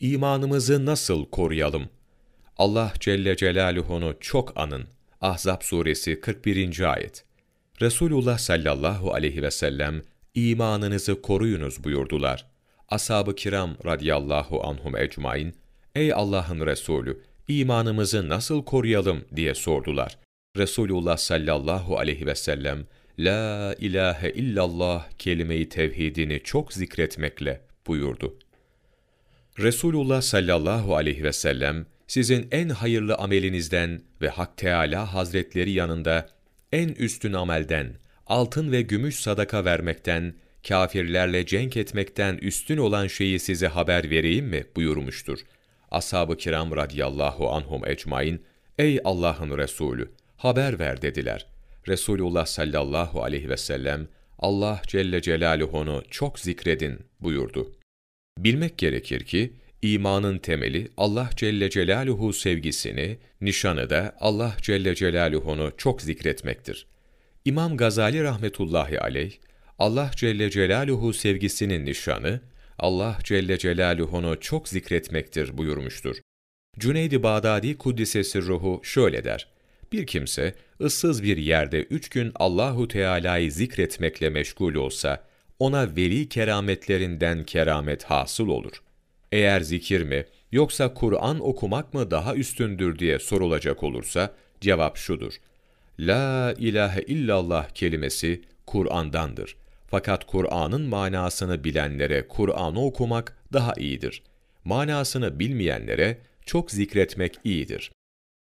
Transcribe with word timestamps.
imanımızı 0.00 0.86
nasıl 0.86 1.24
koruyalım? 1.26 1.88
Allah 2.58 2.92
Celle 3.00 3.36
Celaluhu'nu 3.36 4.14
çok 4.20 4.60
anın. 4.60 4.84
Ahzab 5.20 5.62
suresi 5.62 6.20
41. 6.20 6.92
ayet. 6.92 7.24
Resulullah 7.80 8.38
sallallahu 8.38 9.12
aleyhi 9.12 9.42
ve 9.42 9.50
sellem 9.50 10.02
imanınızı 10.34 11.22
koruyunuz 11.22 11.84
buyurdular. 11.84 12.46
Ashab-ı 12.88 13.34
kiram 13.34 13.76
radıyallahu 13.84 14.64
anhum 14.66 14.96
ecmain, 14.96 15.54
ey 15.94 16.12
Allah'ın 16.12 16.66
Resulü, 16.66 17.22
imanımızı 17.48 18.28
nasıl 18.28 18.64
koruyalım 18.64 19.24
diye 19.36 19.54
sordular. 19.54 20.18
Resulullah 20.56 21.16
sallallahu 21.16 21.98
aleyhi 21.98 22.26
ve 22.26 22.34
sellem, 22.34 22.86
La 23.18 23.74
ilahe 23.78 24.30
illallah 24.30 25.10
kelime-i 25.18 25.68
tevhidini 25.68 26.40
çok 26.44 26.72
zikretmekle 26.72 27.60
buyurdu. 27.86 28.38
Resulullah 29.58 30.22
sallallahu 30.22 30.96
aleyhi 30.96 31.24
ve 31.24 31.32
sellem, 31.32 31.86
sizin 32.06 32.48
en 32.50 32.68
hayırlı 32.68 33.14
amelinizden 33.14 34.00
ve 34.22 34.28
Hak 34.28 34.56
Teâlâ 34.56 35.14
Hazretleri 35.14 35.70
yanında 35.70 36.28
en 36.72 36.88
üstün 36.88 37.32
amelden, 37.32 37.96
altın 38.26 38.72
ve 38.72 38.82
gümüş 38.82 39.20
sadaka 39.20 39.64
vermekten, 39.64 40.34
kafirlerle 40.68 41.46
cenk 41.46 41.76
etmekten 41.76 42.36
üstün 42.36 42.76
olan 42.76 43.06
şeyi 43.06 43.38
size 43.38 43.66
haber 43.66 44.10
vereyim 44.10 44.46
mi 44.46 44.64
buyurmuştur. 44.76 45.38
Ashab-ı 45.90 46.36
kiram 46.36 46.76
radiyallahu 46.76 47.50
anhum 47.50 47.86
ecmain, 47.86 48.42
ey 48.78 49.00
Allah'ın 49.04 49.58
Resulü, 49.58 50.10
haber 50.36 50.78
ver 50.78 51.02
dediler. 51.02 51.46
Resulullah 51.88 52.46
sallallahu 52.46 53.22
aleyhi 53.22 53.48
ve 53.48 53.56
sellem, 53.56 54.08
Allah 54.38 54.80
Celle 54.86 55.22
Celaluhu'nu 55.22 56.02
çok 56.10 56.38
zikredin 56.38 56.98
buyurdu. 57.20 57.72
Bilmek 58.38 58.78
gerekir 58.78 59.20
ki, 59.20 59.52
imanın 59.82 60.38
temeli 60.38 60.88
Allah 60.96 61.30
Celle 61.36 61.70
Celaluhu 61.70 62.32
sevgisini, 62.32 63.18
nişanı 63.40 63.90
da 63.90 64.16
Allah 64.20 64.56
Celle 64.62 64.94
Celaluhu'nu 64.94 65.72
çok 65.76 66.02
zikretmektir. 66.02 66.86
İmam 67.44 67.76
Gazali 67.76 68.22
rahmetullahi 68.22 69.00
aleyh, 69.00 69.32
Allah 69.78 70.10
Celle 70.16 70.50
Celaluhu 70.50 71.12
sevgisinin 71.12 71.86
nişanı, 71.86 72.40
Allah 72.78 73.18
Celle 73.24 73.58
Celaluhu'nu 73.58 74.40
çok 74.40 74.68
zikretmektir 74.68 75.58
buyurmuştur. 75.58 76.16
Cüneyd-i 76.78 77.22
Bağdadi 77.22 77.78
Kuddisesi 77.78 78.42
ruhu 78.42 78.80
şöyle 78.84 79.24
der, 79.24 79.48
bir 79.92 80.06
kimse 80.06 80.54
ıssız 80.80 81.22
bir 81.22 81.36
yerde 81.36 81.82
üç 81.82 82.08
gün 82.08 82.32
Allahu 82.34 82.88
Teala'yı 82.88 83.52
zikretmekle 83.52 84.30
meşgul 84.30 84.74
olsa, 84.74 85.24
ona 85.58 85.96
veli 85.96 86.28
kerametlerinden 86.28 87.44
keramet 87.44 88.04
hasıl 88.04 88.48
olur. 88.48 88.82
Eğer 89.32 89.60
zikir 89.60 90.02
mi, 90.02 90.26
yoksa 90.52 90.94
Kur'an 90.94 91.48
okumak 91.48 91.94
mı 91.94 92.10
daha 92.10 92.34
üstündür 92.34 92.98
diye 92.98 93.18
sorulacak 93.18 93.82
olursa, 93.82 94.34
cevap 94.60 94.96
şudur. 94.96 95.34
La 95.98 96.54
ilahe 96.58 97.02
illallah 97.02 97.68
kelimesi 97.70 98.42
Kur'an'dandır. 98.66 99.56
Fakat 99.86 100.26
Kur'an'ın 100.26 100.82
manasını 100.82 101.64
bilenlere 101.64 102.28
Kur'an'ı 102.28 102.84
okumak 102.84 103.36
daha 103.52 103.72
iyidir. 103.78 104.22
Manasını 104.64 105.38
bilmeyenlere 105.38 106.18
çok 106.46 106.70
zikretmek 106.70 107.38
iyidir. 107.44 107.92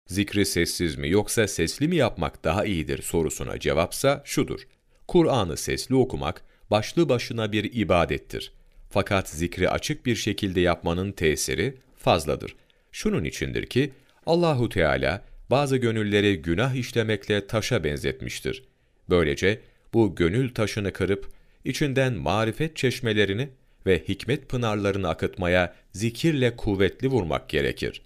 Zikri 0.06 0.46
sessiz 0.46 0.96
mi 0.96 1.10
yoksa 1.10 1.48
sesli 1.48 1.88
mi 1.88 1.96
yapmak 1.96 2.44
daha 2.44 2.64
iyidir 2.64 3.02
sorusuna 3.02 3.58
cevapsa 3.58 4.22
şudur. 4.24 4.60
Kur'an'ı 5.08 5.56
sesli 5.56 5.94
okumak 5.94 6.42
başlı 6.70 7.08
başına 7.08 7.52
bir 7.52 7.72
ibadettir. 7.74 8.52
Fakat 8.90 9.28
zikri 9.28 9.70
açık 9.70 10.06
bir 10.06 10.16
şekilde 10.16 10.60
yapmanın 10.60 11.12
tesiri 11.12 11.76
fazladır. 11.96 12.56
Şunun 12.92 13.24
içindir 13.24 13.66
ki 13.66 13.92
Allahu 14.26 14.68
Teala 14.68 15.24
bazı 15.50 15.76
gönülleri 15.76 16.42
günah 16.42 16.74
işlemekle 16.74 17.46
taşa 17.46 17.84
benzetmiştir. 17.84 18.64
Böylece 19.10 19.60
bu 19.94 20.14
gönül 20.14 20.54
taşını 20.54 20.92
kırıp 20.92 21.28
içinden 21.64 22.12
marifet 22.14 22.76
çeşmelerini 22.76 23.48
ve 23.86 24.04
hikmet 24.08 24.48
pınarlarını 24.48 25.08
akıtmaya 25.08 25.74
zikirle 25.92 26.56
kuvvetli 26.56 27.08
vurmak 27.08 27.48
gerekir. 27.48 28.02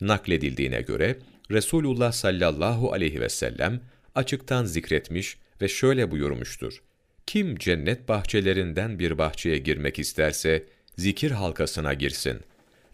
Nakledildiğine 0.00 0.80
göre 0.80 1.16
Resulullah 1.50 2.12
sallallahu 2.12 2.92
aleyhi 2.92 3.20
ve 3.20 3.28
sellem 3.28 3.80
açıktan 4.14 4.64
zikretmiş 4.64 5.36
ve 5.62 5.68
şöyle 5.68 6.10
buyurmuştur. 6.10 6.82
Kim 7.32 7.56
cennet 7.56 8.08
bahçelerinden 8.08 8.98
bir 8.98 9.18
bahçeye 9.18 9.58
girmek 9.58 9.98
isterse 9.98 10.66
zikir 10.96 11.30
halkasına 11.30 11.94
girsin. 11.94 12.40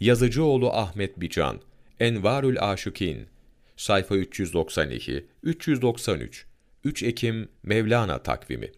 Yazıcıoğlu 0.00 0.72
Ahmet 0.72 1.21
Bican, 1.21 1.60
Envarül 2.00 2.56
Aşıkin, 2.60 3.26
sayfa 3.76 4.16
392, 4.16 5.26
393, 5.43 6.47
3 6.84 7.03
Ekim 7.03 7.49
Mevlana 7.62 8.22
takvimi. 8.22 8.72